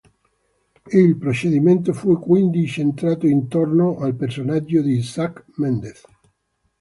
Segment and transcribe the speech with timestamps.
[0.91, 6.03] Il procedimento fu quindi incentrato intorno al personaggio di Isaac Mendez.